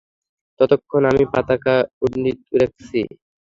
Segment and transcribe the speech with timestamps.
[0.59, 2.99] ততক্ষণ আমি পতাকা উড্ডীন রাখছি।